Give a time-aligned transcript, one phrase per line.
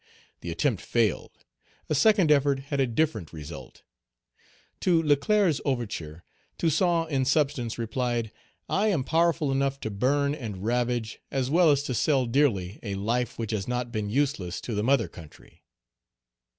[0.39, 1.45] The attempt failed.
[1.87, 3.83] A second effort had a different result.
[4.79, 6.23] To Leclerc's overture,
[6.57, 8.31] Toussaint in substance replied,
[8.67, 12.95] "I am powerful enough to burn and ravage, as well as to sell dearly a
[12.95, 15.61] life which has not been useless to the mother country."